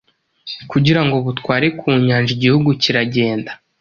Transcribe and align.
kugira 0.71 1.01
ngo 1.05 1.15
butware 1.25 1.67
ku 1.79 1.85
Nyanja 2.07 2.31
igihugu 2.37 2.69
kiragenda 2.81 3.51